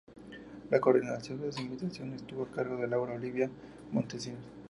[0.71, 3.51] La coordinación de su invitación estuvo a cargo de Laura Olivia
[3.91, 4.43] Montesinos.